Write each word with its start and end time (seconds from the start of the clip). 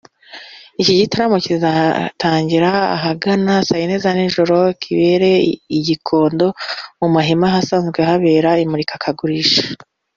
Iki 0.81 0.93
gitaramo 0.99 1.37
kizatangira 1.45 2.71
ahagana 2.95 3.53
saa 3.67 3.81
yine 3.81 3.95
z’ijoro 4.03 4.57
kibere 4.81 5.29
I 5.77 5.79
Gikondo 5.85 6.47
mu 6.99 7.07
mahema 7.15 7.45
y’ahasanzwe 7.47 7.99
habera 8.09 8.51
imurika 8.65 8.95
gurisha 9.19 9.61